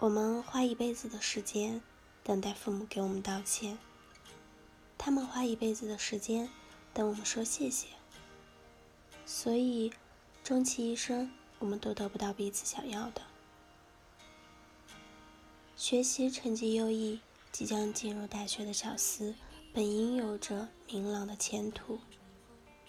[0.00, 1.82] 我们花一辈子的时间
[2.24, 3.76] 等待父母给我们道歉，
[4.96, 6.48] 他们花一辈子的时间
[6.94, 7.88] 等我们说谢谢，
[9.26, 9.92] 所以
[10.42, 13.20] 终其一生，我们都得不到彼此想要的。
[15.76, 17.20] 学习成绩优异，
[17.52, 19.34] 即将进入大学的小思，
[19.74, 22.00] 本应有着明朗的前途，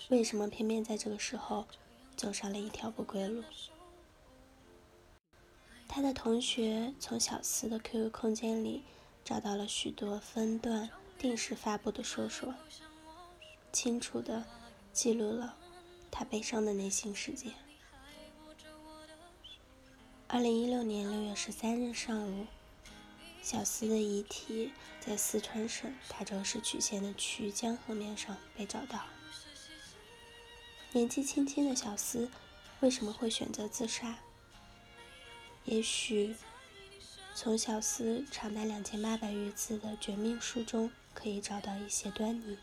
[0.07, 1.67] 为什么偏偏在这个时候
[2.15, 3.43] 走上了一条不归路？
[5.93, 8.81] 他的同学从小思的 QQ 空间里
[9.25, 12.55] 找到了许多分段定时发布的说说，
[13.73, 14.45] 清楚地
[14.93, 15.57] 记录了
[16.09, 17.51] 他悲伤的内心世界。
[20.29, 22.47] 二零一六年六月十三日上午，
[23.43, 29.01] 小思的遗体在四川省塔州市渠县的渠江河面上被找到。
[30.93, 32.31] 年纪轻轻的小思
[32.79, 34.19] 为什么会选择自杀？
[35.65, 36.35] 也许
[37.35, 42.57] 从小思长达两千八百余字的绝命书中可以找到一些端倪。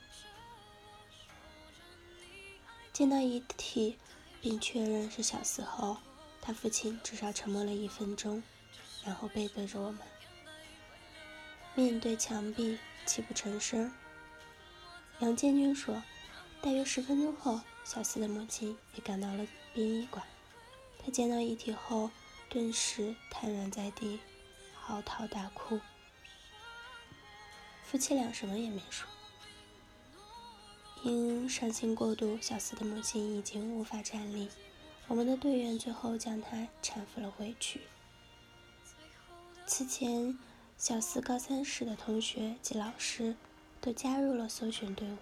[2.92, 3.96] 见到遗体
[4.40, 5.98] 并确认是小思后，
[6.42, 8.42] 他父亲至少沉默了一分钟，
[9.04, 10.00] 然后背对着我们，
[11.76, 13.92] 面对墙壁泣不成声。
[15.20, 16.02] 杨建军说，
[16.60, 20.24] 大约十分钟后，小思的母亲也赶到了殡仪馆。
[20.98, 22.10] 他见到遗体后。
[22.50, 24.20] 顿时瘫软在地，
[24.74, 25.78] 嚎啕大哭。
[27.84, 29.06] 夫妻俩什么也没说。
[31.02, 34.48] 因伤心过度，小四的母亲已经无法站立。
[35.08, 37.82] 我们的队员最后将她搀扶了回去。
[39.66, 40.38] 此前，
[40.78, 43.36] 小四高三时的同学及老师
[43.80, 45.18] 都加入了搜寻队伍，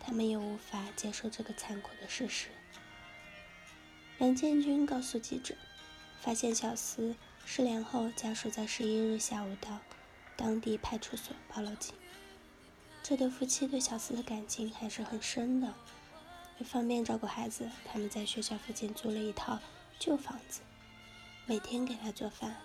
[0.00, 2.48] 他们也无法接受这个残酷的事实。
[4.18, 5.54] 杨建军告诉记者。
[6.24, 9.78] 发现小思失联后，家属在十一日下午到
[10.36, 11.94] 当地派出所报了警。
[13.02, 15.74] 这对夫妻对小思的感情还是很深的。
[16.58, 19.58] 为方便照顾孩子，他们在学校附近租了一套
[19.98, 20.62] 旧房子，
[21.44, 22.56] 每天给他做饭。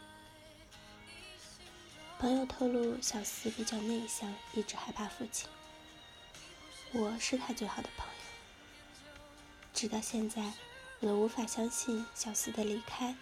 [2.18, 5.50] 朋友透露，小思比较内向，一直害怕父亲。
[6.94, 9.20] 我是他最好的朋友，
[9.74, 10.54] 直到现在，
[11.02, 13.14] 我都无法相信小思的离开。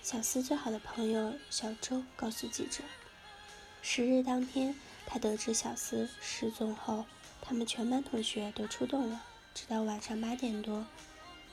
[0.00, 2.82] 小思最好的朋友小周告诉记者，
[3.82, 4.74] 十日当天，
[5.06, 7.04] 他得知小思失踪后，
[7.42, 9.22] 他们全班同学都出动了。
[9.54, 10.86] 直到晚上八点多，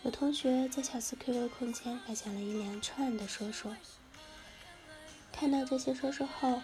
[0.04, 3.76] 有同学在小思 QQ 空间发现了一连串的说说。
[5.34, 6.62] 看到这些说说后，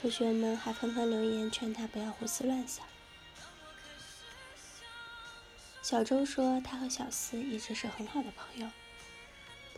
[0.00, 2.84] 同学们还纷纷留言劝他不要胡思乱想。
[5.82, 8.68] 小周说，他和小思一直是很好的朋友。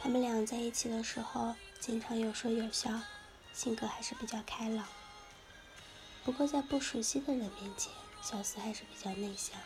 [0.05, 3.01] 他们俩在一起的时候，经常有说有笑，
[3.55, 4.87] 性格还是比较开朗。
[6.23, 9.59] 不过在不熟悉的人面前，小思还是比较内向，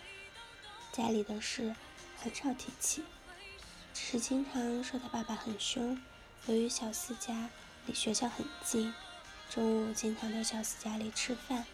[0.92, 1.74] 家里的事
[2.22, 3.02] 很少提起，
[3.92, 6.00] 只是经常说他爸爸很凶。
[6.46, 7.50] 由于小思家
[7.86, 8.94] 离学校很近，
[9.50, 11.66] 中午经常到小思家里吃饭。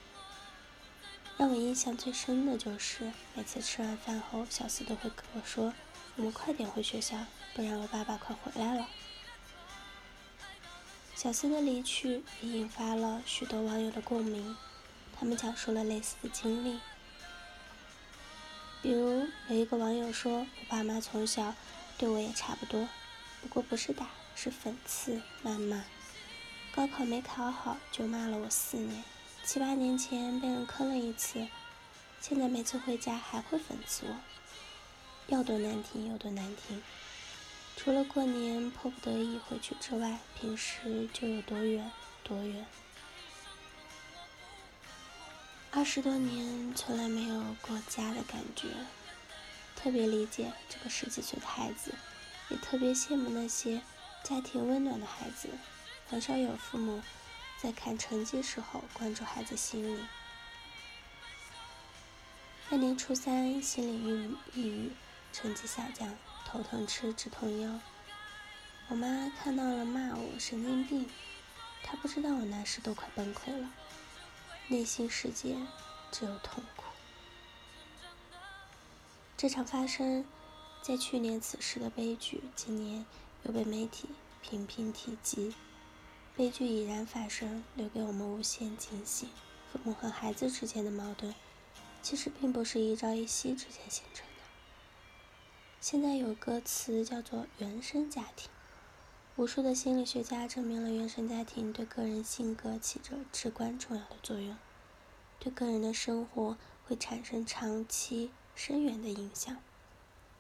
[1.36, 5.74] 让我印象最深的就是，每次吃完饭后，小思都会跟我说。
[6.16, 8.88] 我们快点回学校，不然我爸爸快回来了。
[11.14, 14.56] 小新的离去也引发了许多网友的共鸣，
[15.18, 16.80] 他们讲述了类似的经历。
[18.82, 21.54] 比如有一个网友说：“我爸妈从小
[21.96, 22.88] 对我也差不多，
[23.40, 25.84] 不过不是打，是讽刺、谩骂。
[26.74, 29.04] 高考没考好就骂了我四年，
[29.44, 31.46] 七八年前被人坑了一次，
[32.20, 34.16] 现在每次回家还会讽刺我。”
[35.28, 36.82] 要多难听有多难听，
[37.76, 41.90] 除了过年迫不得已回去之外，平时就有多远
[42.22, 42.64] 多远。
[45.70, 48.68] 二十多年从来没有过家的感觉，
[49.76, 51.92] 特别理解这个十几岁的孩子，
[52.48, 53.82] 也特别羡慕那些
[54.22, 55.48] 家庭温暖的孩子。
[56.08, 57.02] 很少有父母
[57.58, 60.04] 在看成绩时候关注孩子心理。
[62.70, 64.92] 那年初三，心里郁抑郁。
[65.34, 66.16] 成绩下降，
[66.46, 67.80] 头疼吃止痛药。
[68.86, 71.10] 我妈看到了，骂我神经病。
[71.82, 73.68] 她不知道我那时都快崩溃了，
[74.68, 75.56] 内心世界
[76.12, 76.84] 只有痛苦。
[79.36, 80.24] 这场发生
[80.80, 83.04] 在去年此时的悲剧，今年
[83.42, 84.10] 又被媒体
[84.40, 85.52] 频频提及。
[86.36, 89.30] 悲剧已然发生，留给我们无限惊喜。
[89.72, 91.34] 父母和孩子之间的矛盾，
[92.02, 94.24] 其实并不是一朝一夕之间形成。
[95.84, 98.48] 现在有歌词叫做“原生家庭”，
[99.36, 104.56] 无数的心理学家证明了原生家庭对个人性格起着至关重要的作用，
[105.38, 109.58] 对个人的生活会产生长期深远的影响，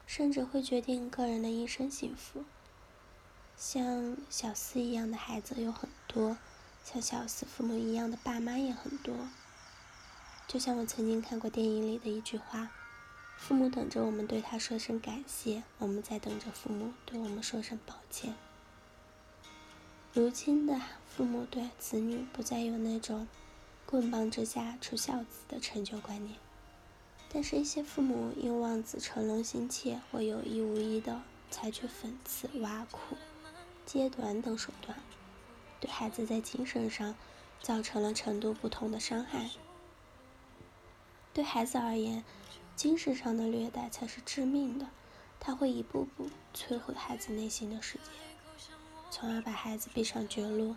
[0.06, 2.42] 甚至会决定个人的一生幸福。
[3.54, 6.38] 像小四一样的孩子有很多，
[6.82, 9.14] 像小四父母一样的爸妈也很多。
[10.48, 12.70] 就像我曾经看过电影里的一句话
[13.46, 18.34] ：“父母等着我们对他说声感谢，我们在等着父母对我们说声抱歉。”
[20.14, 23.28] 如今的父母对子女不再有那种
[23.84, 26.38] “棍棒之下出孝子”的成就观念，
[27.30, 31.20] 但是，一些父母因望子成龙心切，或有意无意的
[31.50, 33.18] 采取讽刺、挖苦、
[33.84, 34.98] 揭短等手段，
[35.80, 37.14] 对孩子在精神上
[37.60, 39.50] 造成了程度不同的伤害。
[41.34, 42.24] 对孩子而言，
[42.76, 44.86] 精神上的虐待才是致命的，
[45.38, 48.10] 他会一步步摧毁孩子内心的世界。
[49.10, 50.74] 从而把孩子逼上绝路。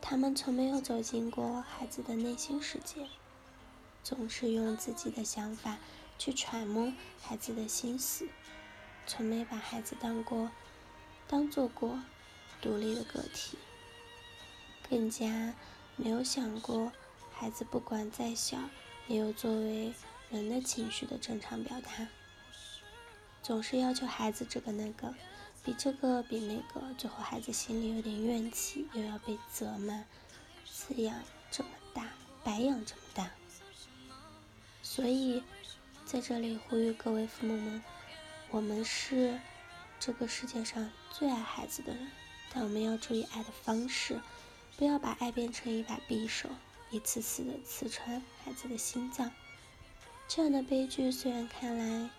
[0.00, 3.08] 他们从没有走进过孩子的内心世界，
[4.04, 5.78] 总是用自己的想法
[6.16, 8.28] 去揣摩孩子的心思，
[9.04, 10.52] 从没把孩子当过、
[11.26, 12.00] 当做过
[12.62, 13.58] 独立的个体，
[14.88, 15.52] 更加
[15.96, 16.92] 没有想过
[17.32, 18.58] 孩子不管再小，
[19.08, 19.92] 也有作为
[20.30, 22.08] 人的情绪的正常表达，
[23.42, 25.14] 总是要求孩子这个那个。
[25.64, 30.04] 比这个比那个，最后孩子心里有点怨气，又要被责骂，
[30.64, 31.20] 滋养
[31.50, 32.08] 这么大，
[32.44, 33.28] 白养这么大。
[34.80, 35.42] 所以，
[36.04, 37.82] 在这里呼吁各位父母们，
[38.50, 39.40] 我们是
[39.98, 42.12] 这个世界上最爱孩子的人，
[42.54, 44.20] 但我们要注意爱的方式，
[44.76, 46.48] 不要把爱变成一把匕首，
[46.92, 49.32] 一次次的刺穿孩子的心脏。
[50.28, 52.10] 这样的悲剧虽然看来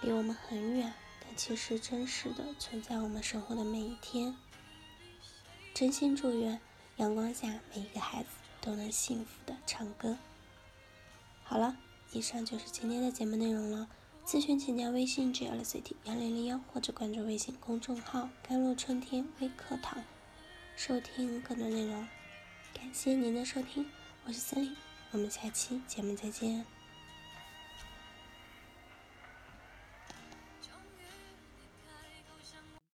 [0.00, 0.92] 离我们很远。
[1.28, 4.36] 但其实真实的存在我们生活的每一天。
[5.74, 6.60] 真心祝愿
[6.98, 8.28] 阳光下每一个孩子
[8.60, 10.16] 都能幸福的唱歌。
[11.42, 11.76] 好了，
[12.12, 13.88] 以上就是今天的节目内容了。
[14.24, 20.02] 咨询请加微信 j l c t 幺零零幺或者关注微信公众号“甘露春天微课堂”，
[20.76, 22.06] 收听更多内容。
[22.72, 23.84] 感谢您的收听，
[24.24, 24.76] 我是森林，
[25.10, 26.75] 我们下期节目再见。